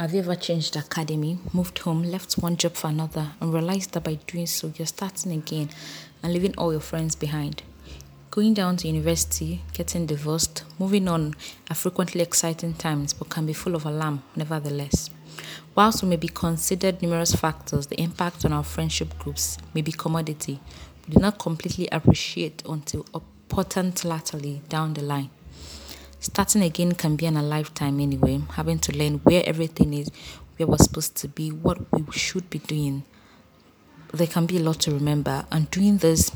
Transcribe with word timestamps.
Have 0.00 0.14
you 0.14 0.20
ever 0.20 0.34
changed 0.34 0.76
academy, 0.76 1.36
moved 1.52 1.78
home, 1.80 2.04
left 2.04 2.38
one 2.38 2.56
job 2.56 2.72
for 2.72 2.86
another, 2.88 3.32
and 3.38 3.52
realized 3.52 3.92
that 3.92 4.04
by 4.04 4.14
doing 4.14 4.46
so, 4.46 4.72
you're 4.74 4.86
starting 4.86 5.30
again 5.30 5.68
and 6.22 6.32
leaving 6.32 6.54
all 6.56 6.72
your 6.72 6.80
friends 6.80 7.14
behind? 7.14 7.62
Going 8.30 8.54
down 8.54 8.78
to 8.78 8.88
university, 8.88 9.60
getting 9.74 10.06
divorced, 10.06 10.64
moving 10.78 11.06
on 11.06 11.34
are 11.68 11.76
frequently 11.76 12.22
exciting 12.22 12.72
times 12.72 13.12
but 13.12 13.28
can 13.28 13.44
be 13.44 13.52
full 13.52 13.74
of 13.74 13.84
alarm, 13.84 14.22
nevertheless. 14.34 15.10
Whilst 15.74 16.02
we 16.02 16.08
may 16.08 16.16
be 16.16 16.28
considered 16.28 17.02
numerous 17.02 17.34
factors, 17.34 17.88
the 17.88 18.00
impact 18.00 18.46
on 18.46 18.54
our 18.54 18.64
friendship 18.64 19.18
groups 19.18 19.58
may 19.74 19.82
be 19.82 19.92
commodity. 19.92 20.60
We 21.06 21.16
do 21.16 21.20
not 21.20 21.38
completely 21.38 21.90
appreciate 21.92 22.62
until 22.66 23.04
important 23.12 24.02
latterly 24.06 24.62
down 24.70 24.94
the 24.94 25.02
line. 25.02 25.28
Starting 26.22 26.62
again 26.62 26.92
can 26.92 27.16
be 27.16 27.24
in 27.24 27.34
a 27.34 27.42
lifetime 27.42 27.98
anyway, 27.98 28.38
having 28.52 28.78
to 28.78 28.94
learn 28.94 29.14
where 29.20 29.42
everything 29.46 29.94
is, 29.94 30.10
where 30.56 30.66
we're 30.66 30.76
supposed 30.76 31.16
to 31.16 31.26
be, 31.28 31.48
what 31.50 31.90
we 31.92 32.04
should 32.12 32.50
be 32.50 32.58
doing. 32.58 33.04
There 34.12 34.26
can 34.26 34.44
be 34.44 34.58
a 34.58 34.60
lot 34.60 34.80
to 34.80 34.90
remember, 34.92 35.46
and 35.50 35.70
doing 35.70 35.96
this 35.96 36.30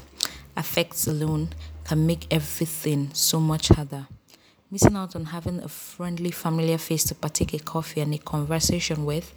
affects 0.56 1.06
alone 1.06 1.50
can 1.84 2.06
make 2.06 2.26
everything 2.30 3.10
so 3.12 3.38
much 3.38 3.68
harder. 3.68 4.06
Missing 4.70 4.96
out 4.96 5.14
on 5.14 5.26
having 5.26 5.62
a 5.62 5.68
friendly, 5.68 6.30
familiar 6.30 6.78
face 6.78 7.04
to 7.04 7.14
partake 7.14 7.52
a 7.52 7.58
coffee 7.58 8.00
and 8.00 8.14
a 8.14 8.18
conversation 8.18 9.04
with 9.04 9.34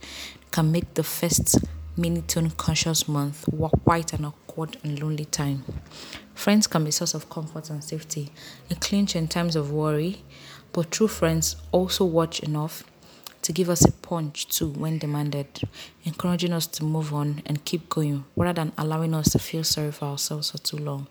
can 0.51 0.71
make 0.71 0.93
the 0.93 1.03
first 1.03 1.59
mini-tone 1.97 2.51
conscious 2.51 3.09
month 3.09 3.43
quite 3.83 4.13
an 4.13 4.23
awkward 4.23 4.77
and 4.83 5.01
lonely 5.01 5.25
time. 5.25 5.65
Friends 6.37 6.67
can 6.67 6.83
be 6.83 6.89
a 6.89 6.91
source 6.91 7.15
of 7.15 7.31
comfort 7.31 7.71
and 7.71 7.83
safety, 7.83 8.29
a 8.69 8.75
clinch 8.75 9.15
in 9.15 9.27
times 9.27 9.55
of 9.55 9.71
worry, 9.71 10.21
but 10.71 10.91
true 10.91 11.07
friends 11.07 11.55
also 11.71 12.05
watch 12.05 12.41
enough 12.41 12.83
to 13.41 13.51
give 13.51 13.71
us 13.71 13.83
a 13.83 13.91
punch 13.91 14.47
too 14.47 14.69
when 14.69 14.99
demanded, 14.99 15.47
encouraging 16.05 16.53
us 16.53 16.67
to 16.67 16.83
move 16.83 17.11
on 17.11 17.41
and 17.47 17.65
keep 17.65 17.89
going 17.89 18.23
rather 18.35 18.61
than 18.61 18.71
allowing 18.77 19.15
us 19.15 19.31
to 19.31 19.39
feel 19.39 19.63
sorry 19.63 19.91
for 19.91 20.05
ourselves 20.05 20.51
for 20.51 20.59
too 20.59 20.77
long. 20.77 21.07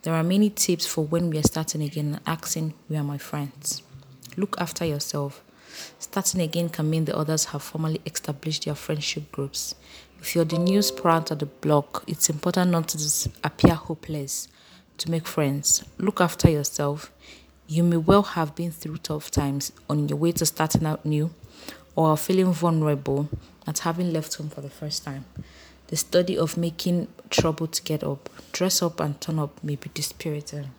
There 0.00 0.14
are 0.14 0.24
many 0.24 0.48
tips 0.48 0.86
for 0.86 1.04
when 1.04 1.28
we 1.28 1.38
are 1.38 1.42
starting 1.42 1.82
again 1.82 2.14
and 2.14 2.20
asking, 2.26 2.72
Where 2.88 3.02
are 3.02 3.04
my 3.04 3.18
friends? 3.18 3.82
Look 4.38 4.56
after 4.58 4.86
yourself. 4.86 5.44
Starting 5.98 6.40
again 6.40 6.70
can 6.70 6.88
mean 6.88 7.04
the 7.04 7.16
others 7.16 7.44
have 7.46 7.62
formally 7.62 8.00
established 8.06 8.64
their 8.64 8.74
friendship 8.74 9.30
groups. 9.30 9.74
If 10.20 10.34
you're 10.34 10.44
the 10.44 10.58
new 10.58 10.82
sprout 10.82 11.30
at 11.30 11.38
the 11.38 11.46
block, 11.46 12.04
it's 12.06 12.28
important 12.28 12.72
not 12.72 12.88
to 12.88 13.30
appear 13.44 13.74
hopeless 13.74 14.48
to 14.98 15.10
make 15.10 15.26
friends. 15.26 15.84
Look 15.96 16.20
after 16.20 16.50
yourself. 16.50 17.12
You 17.66 17.84
may 17.84 17.98
well 17.98 18.22
have 18.22 18.54
been 18.54 18.72
through 18.72 18.98
tough 18.98 19.30
times 19.30 19.72
on 19.88 20.08
your 20.08 20.18
way 20.18 20.32
to 20.32 20.44
starting 20.44 20.86
out 20.86 21.06
new 21.06 21.30
or 21.94 22.16
feeling 22.16 22.52
vulnerable 22.52 23.28
at 23.66 23.80
having 23.80 24.12
left 24.12 24.34
home 24.34 24.50
for 24.50 24.60
the 24.60 24.70
first 24.70 25.04
time. 25.04 25.24
The 25.86 25.96
study 25.96 26.36
of 26.36 26.56
making 26.56 27.08
trouble 27.30 27.66
to 27.68 27.82
get 27.82 28.02
up, 28.02 28.28
dress 28.52 28.82
up, 28.82 29.00
and 29.00 29.20
turn 29.20 29.38
up 29.38 29.62
may 29.62 29.76
be 29.76 29.90
dispiriting. 29.94 30.70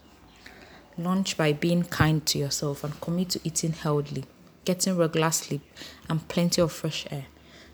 Launch 0.98 1.38
by 1.38 1.53
being 1.53 1.84
kind 1.84 2.26
to 2.28 2.38
yourself 2.38 2.84
and 2.84 3.00
commit 3.00 3.30
to 3.31 3.40
eating 3.44 3.72
healthily, 3.72 4.26
getting 4.66 4.98
regular 4.98 5.31
sleep, 5.31 5.62
and 6.09 6.28
plenty 6.28 6.62
of 6.62 6.72
fresh 6.72 7.08
air. 7.09 7.26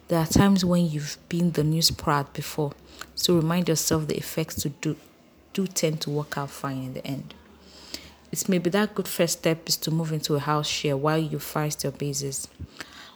There 0.08 0.20
are 0.20 0.28
times 0.28 0.64
when 0.64 0.88
you've 0.88 1.18
been 1.30 1.54
the 1.54 1.64
news 1.64 1.90
proud 1.90 2.32
before, 2.32 2.74
so 3.16 3.36
remind 3.36 3.68
yourself 3.68 4.08
the 4.08 4.16
effects 4.16 4.54
to 4.62 4.70
do 4.70 4.98
do 5.52 5.66
tend 5.66 6.02
to 6.02 6.12
work 6.12 6.38
out 6.38 6.52
fine 6.52 6.78
in 6.84 6.94
the 6.94 7.08
end. 7.08 7.34
It 8.32 8.48
may 8.48 8.60
be 8.60 8.70
that 8.70 8.94
good 8.94 9.08
first 9.08 9.40
step 9.40 9.68
is 9.68 9.78
to 9.78 9.90
move 9.90 10.12
into 10.12 10.36
a 10.36 10.40
house 10.40 10.68
share 10.68 10.96
while 10.96 11.18
you 11.18 11.40
find 11.40 11.76
your 11.82 11.92
bases. 11.92 12.48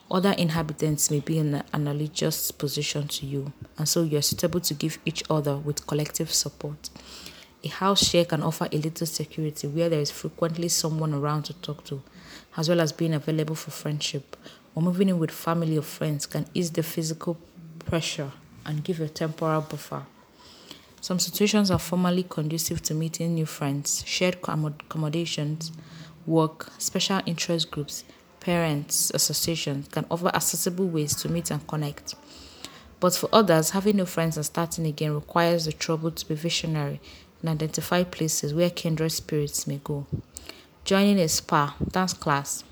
Other 0.09 0.31
inhabitants 0.31 1.11
may 1.11 1.19
be 1.19 1.37
in 1.37 1.53
an 1.53 1.63
analogous 1.73 2.49
position 2.49 3.07
to 3.09 3.27
you, 3.27 3.53
and 3.77 3.87
so 3.87 4.01
you 4.01 4.17
are 4.17 4.23
suitable 4.23 4.61
to 4.61 4.73
give 4.73 4.97
each 5.05 5.21
other 5.29 5.57
with 5.57 5.85
collective 5.85 6.33
support. 6.33 6.89
A 7.63 7.67
house 7.67 8.03
share 8.03 8.25
can 8.25 8.41
offer 8.41 8.67
a 8.71 8.77
little 8.77 9.05
security 9.05 9.67
where 9.67 9.89
there 9.89 9.99
is 9.99 10.09
frequently 10.09 10.69
someone 10.69 11.13
around 11.13 11.43
to 11.43 11.53
talk 11.53 11.83
to, 11.83 12.01
as 12.57 12.67
well 12.67 12.81
as 12.81 12.91
being 12.93 13.13
available 13.13 13.55
for 13.55 13.69
friendship 13.69 14.35
or 14.75 14.81
moving 14.81 15.09
in 15.09 15.19
with 15.19 15.31
family 15.31 15.77
or 15.77 15.81
friends 15.81 16.25
can 16.25 16.45
ease 16.53 16.71
the 16.71 16.83
physical 16.83 17.37
pressure 17.85 18.31
and 18.65 18.83
give 18.83 18.99
a 18.99 19.09
temporal 19.09 19.61
buffer. 19.61 20.05
Some 21.01 21.19
situations 21.19 21.71
are 21.71 21.79
formally 21.79 22.23
conducive 22.23 22.81
to 22.83 22.93
meeting 22.93 23.33
new 23.33 23.45
friends, 23.45 24.03
shared 24.05 24.37
accommodations, 24.43 25.71
work, 26.25 26.71
special 26.77 27.21
interest 27.25 27.71
groups, 27.71 28.03
parents, 28.39 29.11
associations 29.13 29.87
can 29.87 30.05
offer 30.11 30.27
accessible 30.27 30.87
ways 30.87 31.15
to 31.15 31.29
meet 31.29 31.51
and 31.51 31.65
connect. 31.67 32.15
But 32.99 33.15
for 33.15 33.29
others, 33.31 33.69
having 33.69 33.95
new 33.95 34.05
friends 34.05 34.35
and 34.35 34.45
starting 34.45 34.85
again 34.85 35.13
requires 35.13 35.65
the 35.65 35.71
trouble 35.71 36.11
to 36.11 36.27
be 36.27 36.35
visionary 36.35 36.99
and 37.41 37.49
identify 37.49 38.03
places 38.03 38.53
where 38.53 38.69
kindred 38.69 39.13
spirits 39.13 39.65
may 39.65 39.79
go. 39.83 40.05
Joining 40.83 41.19
a 41.19 41.29
spa, 41.29 41.75
dance 41.91 42.13
class, 42.13 42.63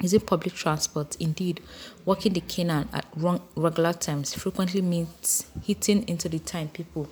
Using 0.00 0.20
public 0.20 0.54
transport, 0.54 1.16
indeed, 1.20 1.60
walking 2.06 2.32
the 2.32 2.40
canal 2.40 2.86
at 2.92 3.06
regular 3.54 3.92
times 3.92 4.34
frequently 4.34 4.80
means 4.80 5.46
hitting 5.62 6.08
into 6.08 6.28
the 6.28 6.38
time 6.38 6.68
people 6.68 7.08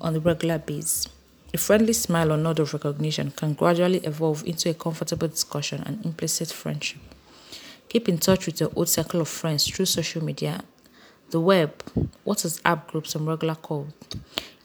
on 0.00 0.16
a 0.16 0.20
regular 0.20 0.58
basis. 0.58 1.08
A 1.52 1.58
friendly 1.58 1.92
smile 1.92 2.32
or 2.32 2.36
nod 2.36 2.58
of 2.58 2.72
recognition 2.72 3.30
can 3.30 3.54
gradually 3.54 3.98
evolve 3.98 4.44
into 4.46 4.70
a 4.70 4.74
comfortable 4.74 5.28
discussion 5.28 5.82
and 5.84 6.04
implicit 6.04 6.50
friendship. 6.50 7.00
Keep 7.88 8.08
in 8.08 8.18
touch 8.18 8.46
with 8.46 8.60
your 8.60 8.72
old 8.74 8.88
circle 8.88 9.20
of 9.20 9.28
friends 9.28 9.66
through 9.66 9.86
social 9.86 10.24
media, 10.24 10.62
the 11.30 11.40
web, 11.40 11.82
WhatsApp 12.26 12.86
groups, 12.88 13.14
and 13.14 13.26
regular 13.26 13.54
calls. 13.54 13.92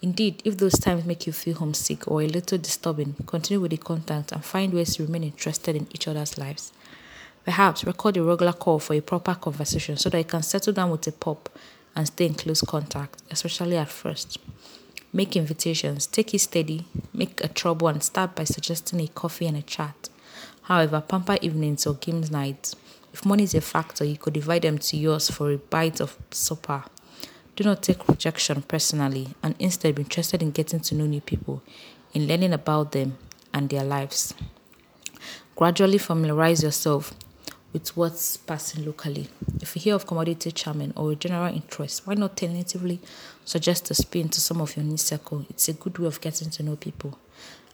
Indeed, 0.01 0.41
if 0.44 0.57
those 0.57 0.79
times 0.79 1.06
make 1.06 1.28
you 1.28 1.34
feel 1.34 1.56
homesick 1.56 2.07
or 2.07 2.22
a 2.22 2.28
little 2.28 2.57
disturbing, 2.57 3.13
continue 3.25 3.61
with 3.61 3.72
the 3.72 3.78
contact 3.78 4.31
and 4.31 4.44
find 4.44 4.73
ways 4.73 4.95
to 4.95 5.03
remain 5.03 5.23
interested 5.23 5.75
in 5.75 5.88
each 5.91 6.07
other's 6.07 6.38
lives. 6.38 6.73
Perhaps 7.44 7.85
record 7.85 8.18
a 8.18 8.24
regular 8.24 8.53
call 8.53 8.78
for 8.78 8.94
a 8.94 9.02
proper 9.02 9.34
conversation 9.34 9.97
so 9.97 10.09
that 10.09 10.18
you 10.19 10.25
can 10.25 10.44
settle 10.44 10.74
down 10.74 10.91
with 10.91 11.07
a 11.07 11.12
pop 11.12 11.50
and 11.96 12.07
stay 12.07 12.28
in 12.28 12.35
close 12.35 12.62
contact, 12.62 13.22
especially 13.31 13.78
at 13.78 13.90
first. 13.90 14.38
Make 15.12 15.35
invitations, 15.35 16.07
take 16.07 16.34
it 16.34 16.40
steady, 16.40 16.85
make 17.13 17.44
a 17.44 17.47
trouble, 17.47 17.88
and 17.88 18.02
start 18.02 18.35
by 18.35 18.44
suggesting 18.44 19.02
a 19.02 19.07
coffee 19.07 19.47
and 19.47 19.57
a 19.57 19.62
chat. 19.63 20.09
However, 20.63 21.02
pamper 21.02 21.38
evenings 21.41 21.88
or 21.88 21.96
games 21.96 22.31
nights. 22.31 22.75
If 23.12 23.25
money 23.25 23.44
is 23.44 23.56
a 23.56 23.62
factor, 23.62 24.06
you 24.06 24.18
could 24.18 24.34
divide 24.34 24.62
them 24.62 24.78
to 24.78 24.96
yours 24.96 25.29
for 25.29 25.52
a 25.52 25.58
bite 25.58 26.00
of 26.00 26.18
supper. 26.29 26.84
Do 27.56 27.63
not 27.66 27.84
take 27.84 28.08
rejection 28.08 28.62
personally 28.62 29.29
and 29.44 29.56
instead 29.59 29.96
be 29.96 30.03
interested 30.03 30.41
in 30.41 30.52
getting 30.52 30.79
to 30.79 30.96
know 30.96 31.06
new 31.06 31.19
people, 31.22 31.62
in 32.13 32.28
learning 32.28 32.53
about 32.53 32.94
them 32.94 33.18
and 33.53 33.68
their 33.69 33.84
lives. 33.84 34.34
Gradually 35.56 35.97
familiarize 35.97 36.63
yourself 36.63 37.13
with 37.74 37.96
what's 37.96 38.38
passing 38.38 38.86
locally. 38.86 39.28
If 39.62 39.76
you 39.76 39.82
hear 39.82 39.96
of 39.96 40.06
commodity 40.06 40.52
charming 40.52 40.94
or 40.96 41.12
a 41.12 41.16
general 41.16 41.54
interest, 41.54 42.06
why 42.06 42.16
not 42.16 42.36
tentatively 42.36 43.00
suggest 43.46 43.92
a 43.92 43.94
spin 43.94 44.30
to 44.30 44.42
some 44.42 44.62
of 44.62 44.76
your 44.76 44.86
new 44.86 44.98
circle? 44.98 45.46
It's 45.50 45.70
a 45.70 45.74
good 45.74 45.98
way 45.98 46.08
of 46.08 46.22
getting 46.22 46.50
to 46.52 46.64
know 46.64 46.76
people. 46.76 47.18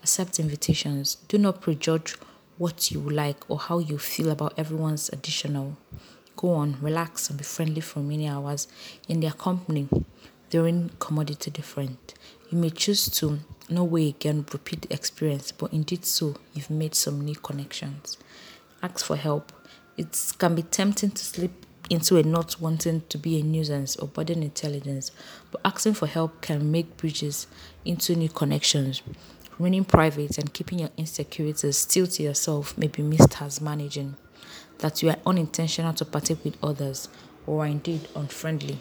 Accept 0.04 0.40
invitations. 0.40 1.16
Do 1.28 1.38
not 1.38 1.62
prejudge 1.62 2.16
what 2.58 2.92
you 2.92 3.00
like 3.00 3.50
or 3.50 3.60
how 3.60 3.80
you 3.80 3.98
feel 3.98 4.30
about 4.30 4.54
everyone's 4.58 5.10
additional. 5.10 5.78
Go 6.36 6.52
on, 6.52 6.78
relax, 6.82 7.30
and 7.30 7.38
be 7.38 7.44
friendly 7.44 7.82
for 7.82 8.00
many 8.00 8.28
hours 8.28 8.68
in 9.08 9.20
their 9.20 9.32
company 9.32 9.88
during 10.50 10.92
commodity 11.00 11.52
different. 11.52 12.14
You 12.52 12.58
may 12.58 12.70
choose 12.70 13.10
to 13.10 13.40
no 13.70 13.84
way 13.84 14.10
again 14.10 14.46
repeat 14.54 14.84
the 14.84 14.94
experience, 14.94 15.52
but 15.52 15.74
indeed 15.74 16.06
so 16.06 16.36
you've 16.54 16.70
made 16.70 16.96
some 16.96 17.22
new 17.22 17.36
connections. 17.36 18.18
Ask 18.82 19.04
for 19.04 19.16
help 19.16 19.52
it 19.98 20.34
can 20.38 20.56
be 20.56 20.62
tempting 20.62 21.12
to 21.12 21.26
slip 21.26 21.66
into 21.90 22.18
a 22.18 22.24
not 22.24 22.60
wanting 22.60 23.02
to 23.10 23.18
be 23.18 23.40
a 23.40 23.44
nuisance 23.44 23.96
or 23.96 24.08
burden 24.08 24.44
intelligence, 24.44 25.12
but 25.52 25.62
asking 25.66 25.94
for 25.94 26.08
help 26.08 26.42
can 26.42 26.72
make 26.72 26.98
bridges 26.98 27.48
into 27.86 28.16
new 28.16 28.30
connections. 28.30 29.02
Remaining 29.58 29.86
private 29.86 30.38
and 30.38 30.54
keeping 30.54 30.80
your 30.80 30.92
insecurities 30.98 31.78
still 31.78 32.06
to 32.08 32.24
yourself 32.24 32.78
may 32.78 32.88
be 32.88 33.02
missed 33.02 33.42
as 33.42 33.60
managing 33.60 34.16
that 34.80 35.02
you 35.02 35.10
are 35.10 35.18
unintentional 35.26 35.94
to 35.94 36.06
partake 36.06 36.44
with 36.44 36.58
others 36.62 37.10
or 37.48 37.64
are 37.64 37.68
indeed 37.68 38.08
unfriendly. 38.16 38.80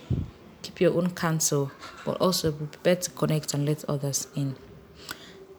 Keep 0.63 0.81
your 0.81 0.95
own 0.95 1.11
counsel, 1.11 1.71
but 2.05 2.21
also 2.21 2.51
be 2.53 2.67
prepared 2.67 3.01
to 3.03 3.11
connect 3.11 3.55
and 3.55 3.65
let 3.65 3.85
others 3.89 4.27
in. 4.35 4.57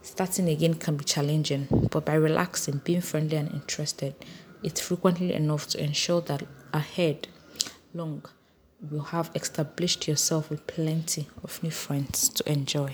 Starting 0.01 0.49
again 0.49 0.73
can 0.73 0.97
be 0.97 1.03
challenging, 1.03 1.67
but 1.91 2.05
by 2.05 2.13
relaxing, 2.13 2.81
being 2.83 3.01
friendly, 3.01 3.37
and 3.37 3.51
interested, 3.51 4.13
it's 4.67 4.81
frequently 4.81 5.31
enough 5.31 5.65
to 5.65 5.81
ensure 5.81 6.19
that 6.19 6.43
ahead 6.73 7.29
long 7.93 8.21
you 8.91 8.99
have 8.99 9.31
established 9.33 10.09
yourself 10.09 10.49
with 10.49 10.67
plenty 10.67 11.25
of 11.41 11.63
new 11.63 11.71
friends 11.71 12.27
to 12.27 12.51
enjoy. 12.51 12.93